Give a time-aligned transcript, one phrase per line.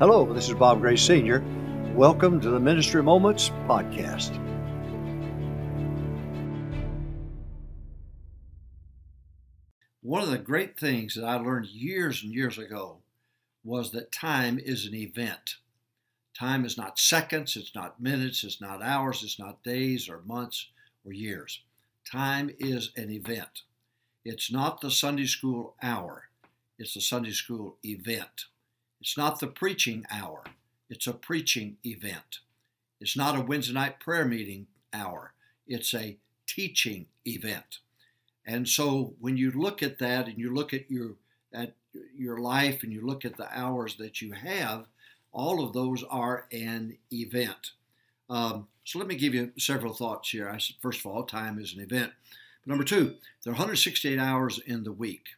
[0.00, 1.42] Hello, this is Bob Gray Sr.
[1.92, 4.30] Welcome to the Ministry Moments podcast.
[10.00, 12.98] One of the great things that I learned years and years ago
[13.64, 15.56] was that time is an event.
[16.32, 20.68] Time is not seconds, it's not minutes, it's not hours, it's not days or months
[21.04, 21.62] or years.
[22.08, 23.62] Time is an event.
[24.24, 26.28] It's not the Sunday school hour,
[26.78, 28.44] it's the Sunday school event.
[29.00, 30.42] It's not the preaching hour,
[30.90, 32.40] it's a preaching event.
[33.00, 35.32] It's not a Wednesday night prayer meeting hour,
[35.66, 37.78] it's a teaching event.
[38.44, 41.16] And so when you look at that and you look at your
[41.52, 41.74] at
[42.16, 44.86] your life and you look at the hours that you have,
[45.32, 47.72] all of those are an event.
[48.28, 50.48] Um, so let me give you several thoughts here.
[50.48, 52.12] I, first of all, time is an event.
[52.64, 55.28] But number two, there are 168 hours in the week.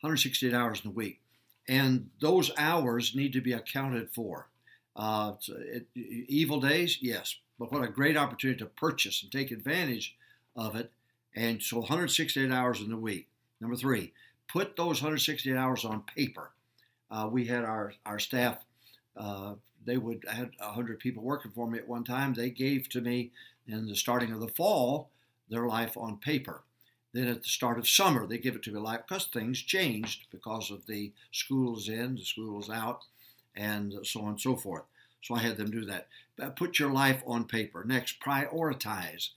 [0.00, 1.20] 168 hours in the week
[1.68, 4.48] and those hours need to be accounted for.
[4.96, 10.16] Uh, it, evil days, yes, but what a great opportunity to purchase and take advantage
[10.56, 10.92] of it.
[11.34, 13.28] And so 168 hours in the week.
[13.60, 14.12] Number three,
[14.48, 16.50] put those 168 hours on paper.
[17.10, 18.58] Uh, we had our, our staff,
[19.16, 22.34] uh, they would I had 100 people working for me at one time.
[22.34, 23.32] They gave to me
[23.66, 25.10] in the starting of the fall
[25.48, 26.62] their life on paper.
[27.14, 30.26] Then at the start of summer, they give it to me live because things changed
[30.32, 33.04] because of the schools in, the schools out,
[33.54, 34.82] and so on and so forth.
[35.22, 36.08] So I had them do that.
[36.56, 37.84] Put your life on paper.
[37.86, 39.30] Next, prioritize.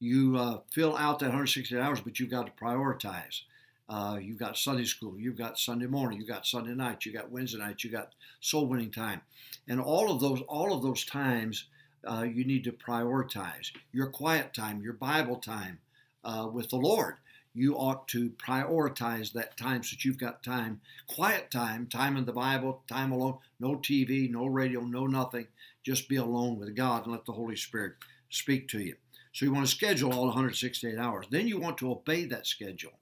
[0.00, 3.42] You uh, fill out that 160 hours, but you've got to prioritize.
[3.88, 7.30] Uh, you've got Sunday school, you've got Sunday morning, you've got Sunday night, you've got
[7.30, 9.20] Wednesday night, you've got soul winning time,
[9.66, 11.64] and all of those, all of those times,
[12.08, 15.80] uh, you need to prioritize your quiet time, your Bible time,
[16.24, 17.16] uh, with the Lord.
[17.52, 22.24] You ought to prioritize that time so that you've got time, quiet time, time in
[22.24, 25.48] the Bible, time alone, no TV, no radio, no nothing.
[25.82, 27.94] Just be alone with God and let the Holy Spirit
[28.28, 28.94] speak to you.
[29.32, 31.26] So you want to schedule all 168 hours.
[31.30, 32.92] Then you want to obey that schedule.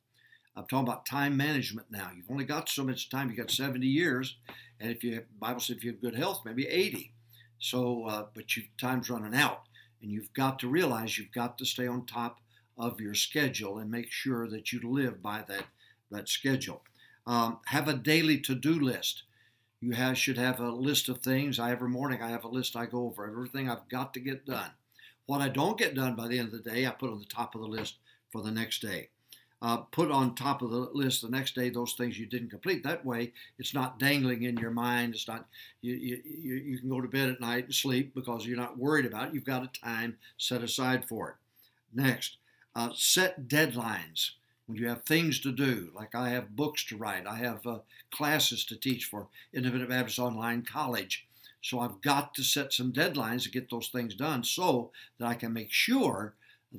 [0.56, 2.10] I'm talking about time management now.
[2.16, 3.28] You've only got so much time.
[3.28, 4.36] You've got 70 years,
[4.80, 7.12] and if you have, Bible says if you have good health, maybe 80.
[7.60, 9.62] So, uh, but you, time's running out,
[10.02, 12.40] and you've got to realize you've got to stay on top
[12.78, 15.64] of your schedule and make sure that you live by that,
[16.10, 16.82] that schedule.
[17.26, 19.24] Um, have a daily to do list.
[19.80, 21.58] You have, should have a list of things.
[21.58, 24.46] I every morning I have a list I go over everything I've got to get
[24.46, 24.70] done.
[25.26, 27.26] What I don't get done by the end of the day, I put on the
[27.26, 27.96] top of the list
[28.30, 29.10] for the next day.
[29.60, 32.84] Uh, put on top of the list the next day those things you didn't complete.
[32.84, 35.14] That way, it's not dangling in your mind.
[35.14, 35.46] It's not
[35.80, 39.04] you, you, you can go to bed at night and sleep because you're not worried
[39.04, 39.34] about it.
[39.34, 41.34] You've got a time set aside for it.
[41.92, 42.36] Next,
[42.74, 44.30] uh, set deadlines
[44.68, 47.78] when you have things to do, like I have books to write, I have uh,
[48.10, 51.26] classes to teach for Independent Baptist Online College.
[51.62, 55.34] So I've got to set some deadlines to get those things done so that I
[55.34, 56.34] can make sure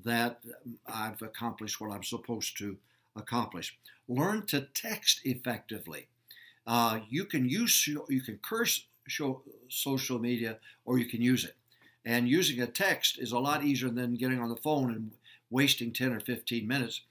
[0.05, 0.39] that
[0.85, 2.77] I've accomplished what I'm supposed to
[3.16, 3.75] accomplish.
[4.07, 6.07] Learn to text effectively.
[6.67, 11.56] Uh, you can use you can curse show, social media or you can use it.
[12.06, 15.11] And using a text is a lot easier than getting on the phone and
[15.50, 17.02] wasting 10 or 15 minutes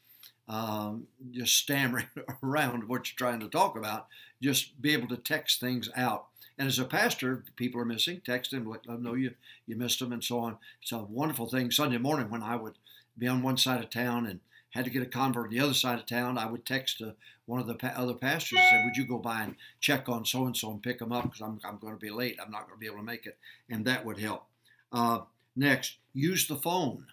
[0.48, 2.06] um, just stammering
[2.42, 4.06] around what you're trying to talk about.
[4.42, 6.26] Just be able to text things out.
[6.58, 9.34] And as a pastor, people are missing, text them, let them know you,
[9.66, 10.56] you missed them, and so on.
[10.82, 11.70] It's a wonderful thing.
[11.70, 12.74] Sunday morning, when I would
[13.16, 15.74] be on one side of town and had to get a convert on the other
[15.74, 17.12] side of town, I would text uh,
[17.46, 20.24] one of the pa- other pastors and say, Would you go by and check on
[20.24, 22.38] so and so and pick them up because I'm, I'm going to be late.
[22.42, 23.36] I'm not going to be able to make it.
[23.70, 24.46] And that would help.
[24.92, 25.20] Uh,
[25.54, 27.06] next, use the phone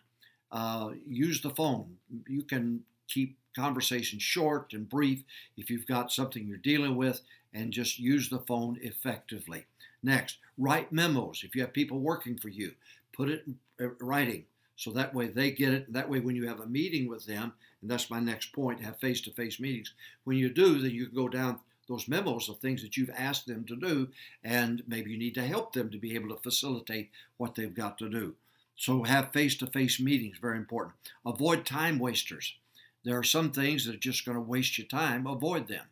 [0.51, 1.97] uh, use the phone.
[2.27, 5.23] You can keep conversations short and brief
[5.57, 7.21] if you've got something you're dealing with,
[7.53, 9.65] and just use the phone effectively.
[10.03, 11.41] Next, write memos.
[11.43, 12.73] If you have people working for you,
[13.13, 14.45] put it in uh, writing
[14.75, 15.93] so that way they get it.
[15.93, 18.99] That way, when you have a meeting with them, and that's my next point, have
[18.99, 19.93] face to face meetings.
[20.25, 23.47] When you do, then you can go down those memos of things that you've asked
[23.47, 24.09] them to do,
[24.43, 27.97] and maybe you need to help them to be able to facilitate what they've got
[27.99, 28.35] to do.
[28.77, 30.95] So have face-to-face meetings, very important.
[31.25, 32.55] Avoid time wasters.
[33.03, 35.27] There are some things that are just going to waste your time.
[35.27, 35.85] Avoid them.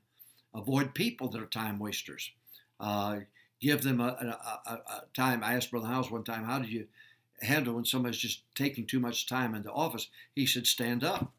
[0.53, 2.31] Avoid people that are time wasters.
[2.79, 3.19] Uh,
[3.61, 5.43] give them a, a, a, a, time.
[5.43, 6.87] I asked Brother House one time, how do you
[7.41, 10.09] handle when somebody's just taking too much time in the office?
[10.35, 11.31] He said, stand up.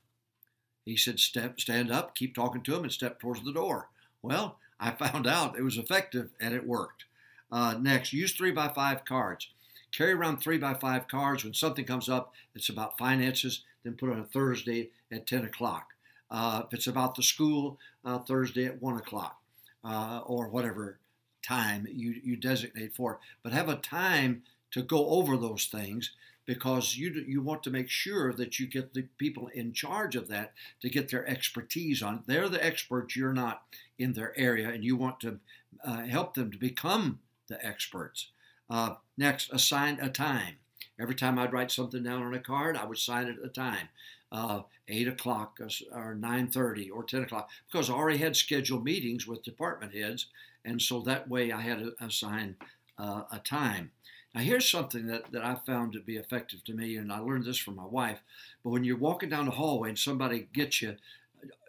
[0.85, 3.89] He said, step, stand up, keep talking to him, and step towards the door.
[4.23, 7.05] Well, I found out it was effective and it worked.
[7.51, 9.49] Uh, next, use three by five cards.
[9.97, 11.45] Carry around three by five cards.
[11.45, 15.45] When something comes up that's about finances, then put it on a Thursday at 10
[15.45, 15.91] o'clock.
[16.31, 19.41] Uh, if it's about the school, uh, Thursday at 1 o'clock
[19.85, 20.99] uh, or whatever
[21.47, 24.43] time you, you designate for it, but have a time
[24.73, 26.11] to go over those things
[26.47, 30.29] because you you want to make sure that you get the people in charge of
[30.29, 32.23] that to get their expertise on.
[32.27, 33.17] They're the experts.
[33.17, 33.63] You're not
[33.99, 35.39] in their area, and you want to
[35.83, 38.29] uh, help them to become the experts.
[38.69, 40.57] Uh, next, assign a time.
[40.99, 43.49] Every time I'd write something down on a card, I would sign it at a
[43.49, 43.89] time.
[44.31, 49.45] Uh, 8 o'clock or 9.30 or 10 o'clock because I already had scheduled meetings with
[49.45, 50.27] department heads
[50.65, 52.57] and so that way I had to assign
[52.99, 53.91] uh, a time.
[54.35, 57.45] Now, here's something that, that I found to be effective to me, and I learned
[57.45, 58.21] this from my wife.
[58.63, 60.97] But when you're walking down the hallway and somebody gets you,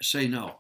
[0.02, 0.58] say no.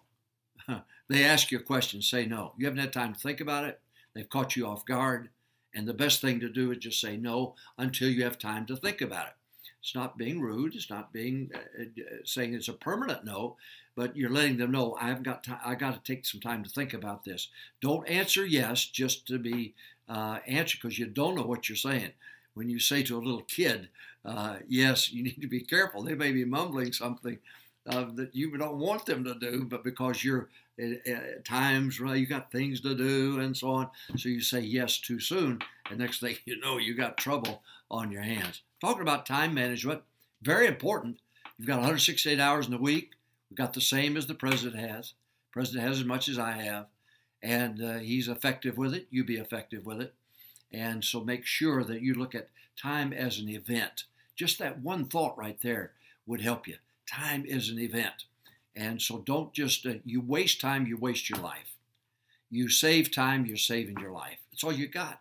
[1.09, 2.53] they ask you a question, say no.
[2.57, 3.79] You haven't had time to think about it,
[4.13, 5.29] they've caught you off guard,
[5.75, 8.75] and the best thing to do is just say no until you have time to
[8.75, 9.33] think about it.
[9.81, 13.57] It's not being rude, it's not being uh, uh saying it's a permanent no,
[13.95, 15.59] but you're letting them know I haven't got time.
[15.63, 17.49] I got to take some time to think about this.
[17.81, 19.75] Don't answer yes just to be
[20.09, 22.11] uh, answer because you don't know what you're saying.
[22.55, 23.89] When you say to a little kid,
[24.23, 26.03] uh, yes, you need to be careful.
[26.03, 27.37] They may be mumbling something
[27.87, 32.25] uh, that you don't want them to do, but because you're at times well, you
[32.25, 35.59] got things to do and so on, so you say yes too soon,
[35.89, 38.61] and next thing you know, you got trouble on your hands.
[38.81, 40.01] Talking about time management,
[40.41, 41.17] very important.
[41.57, 43.11] You've got 168 hours in the week.
[43.49, 45.13] We've got the same as the president has.
[45.49, 46.87] The president has as much as I have
[47.45, 49.05] and uh, he's effective with it.
[49.11, 50.15] You be effective with it.
[50.71, 54.05] And so make sure that you look at time as an event.
[54.35, 55.91] Just that one thought right there
[56.25, 56.77] would help you.
[57.07, 58.25] Time is an event.
[58.75, 61.75] And so don't just, uh, you waste time, you waste your life.
[62.49, 64.37] You save time, you're saving your life.
[64.51, 65.19] That's all you got.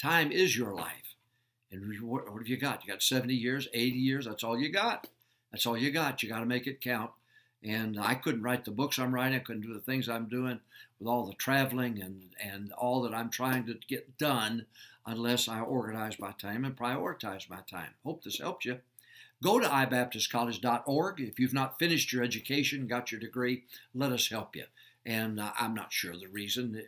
[0.00, 1.14] Time is your life.
[1.70, 2.84] And what, have you got?
[2.84, 5.06] You got 70 years, 80 years, that's all you got.
[5.52, 6.22] That's all you got.
[6.22, 7.10] You got to make it count.
[7.62, 9.36] And I couldn't write the books I'm writing.
[9.38, 10.60] I couldn't do the things I'm doing
[10.98, 14.66] with all the traveling and, and all that I'm trying to get done
[15.06, 17.90] unless I organize my time and prioritize my time.
[18.04, 18.78] Hope this helped you.
[19.42, 21.20] Go to ibaptistcollege.org.
[21.20, 23.64] If you've not finished your education, got your degree,
[23.94, 24.64] let us help you.
[25.06, 26.82] And uh, I'm not sure the reason,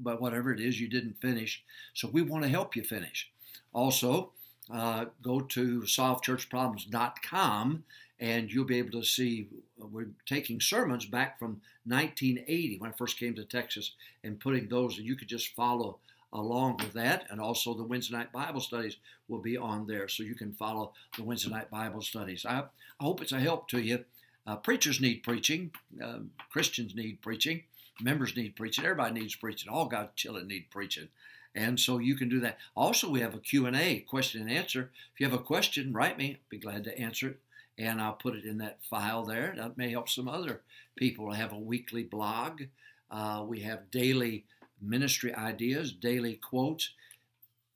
[0.00, 1.62] but whatever it is, you didn't finish.
[1.94, 3.30] So we want to help you finish.
[3.72, 4.32] Also,
[4.72, 7.84] uh, go to solvechurchproblems.com
[8.20, 9.48] and you'll be able to see
[9.80, 13.92] uh, we're taking sermons back from 1980 when I first came to Texas
[14.22, 15.98] and putting those, and you could just follow
[16.34, 17.26] along with that.
[17.30, 18.96] And also the Wednesday night Bible studies
[19.28, 22.44] will be on there, so you can follow the Wednesday night Bible studies.
[22.44, 22.64] I,
[23.00, 24.04] I hope it's a help to you.
[24.46, 25.70] Uh, preachers need preaching.
[26.02, 26.18] Uh,
[26.50, 27.62] Christians need preaching.
[28.02, 28.84] Members need preaching.
[28.84, 29.72] Everybody needs preaching.
[29.72, 31.08] All God's children need preaching.
[31.54, 32.58] And so you can do that.
[32.76, 34.90] Also, we have a Q&A, question and answer.
[35.14, 36.32] If you have a question, write me.
[36.32, 37.38] I'd be glad to answer it
[37.78, 39.54] and I'll put it in that file there.
[39.56, 40.62] That may help some other
[40.96, 41.30] people.
[41.30, 42.62] I have a weekly blog.
[43.10, 44.44] Uh, we have daily
[44.80, 46.90] ministry ideas, daily quotes.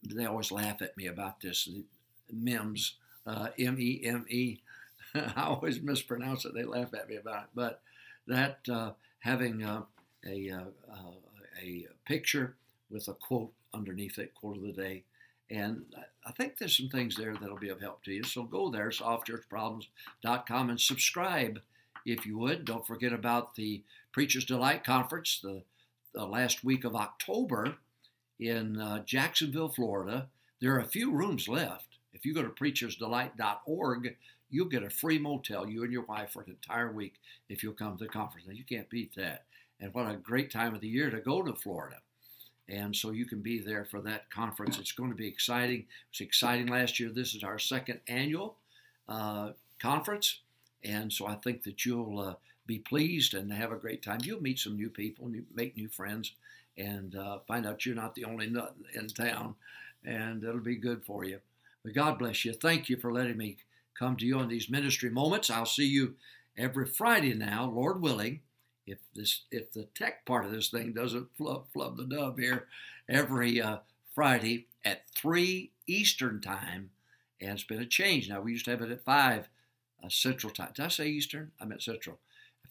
[0.03, 1.69] They always laugh at me about this.
[2.31, 2.95] MEMS,
[3.27, 4.61] uh, M E M E.
[5.15, 6.55] I always mispronounce it.
[6.55, 7.49] They laugh at me about it.
[7.55, 7.81] But
[8.27, 9.87] that uh, having a,
[10.27, 10.95] a, uh,
[11.63, 12.55] a picture
[12.91, 15.05] with a quote underneath it, quote of the day,
[15.51, 15.85] and
[16.27, 18.23] I think there's some things there that'll be of help to you.
[18.23, 21.61] So go there, solvechurchproblems.com, and subscribe
[22.05, 22.65] if you would.
[22.65, 25.63] Don't forget about the Preacher's Delight Conference, the,
[26.15, 27.77] the last week of October
[28.39, 30.29] in uh, Jacksonville, Florida.
[30.61, 31.87] There are a few rooms left.
[32.13, 34.17] If you go to preachersdelight.org,
[34.51, 37.15] you'll get a free motel, you and your wife, for an entire week
[37.49, 38.47] if you'll come to the conference.
[38.47, 39.45] Now, you can't beat that.
[39.81, 41.97] And what a great time of the year to go to Florida.
[42.69, 44.79] And so you can be there for that conference.
[44.79, 45.81] It's going to be exciting.
[45.81, 47.11] It was exciting last year.
[47.11, 48.57] This is our second annual
[49.09, 50.41] uh, conference.
[50.85, 52.35] And so I think that you'll uh,
[52.67, 54.21] be pleased and have a great time.
[54.23, 56.33] You'll meet some new people, new, make new friends,
[56.77, 59.55] and uh, find out you're not the only nut in town.
[60.05, 61.41] And it'll be good for you.
[61.85, 62.53] But God bless you.
[62.53, 63.57] Thank you for letting me
[63.99, 65.51] come to you on these ministry moments.
[65.51, 66.15] I'll see you
[66.57, 68.41] every Friday now, Lord willing
[68.89, 72.67] if this if the tech part of this thing doesn't flub flub the dub here
[73.09, 73.79] every uh,
[74.15, 76.91] Friday at three Eastern time,
[77.41, 78.41] and it's been a change now.
[78.41, 79.49] We used to have it at five
[80.03, 80.71] uh, Central time.
[80.75, 81.53] Did I say Eastern?
[81.61, 82.19] I meant Central.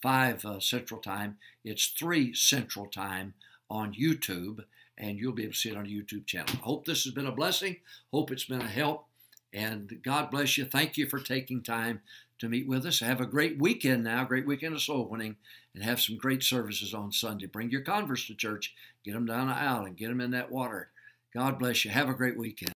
[0.02, 1.38] Five uh, Central time.
[1.64, 3.34] It's three Central time
[3.70, 4.64] on YouTube,
[4.98, 6.54] and you'll be able to see it on YouTube channel.
[6.54, 7.78] I hope this has been a blessing.
[8.14, 9.06] Hope it's been a help.
[9.54, 10.66] And God bless you.
[10.66, 12.02] Thank you for taking time
[12.40, 13.00] to meet with us.
[13.00, 15.38] Have a great weekend now, great weekend of soul winning,
[15.74, 17.48] and have some great services on Sunday.
[17.48, 20.52] Bring your converts to church, get them down the aisle, and get them in that
[20.52, 20.90] water.
[21.34, 21.92] God bless you.
[21.92, 22.74] Have a great weekend.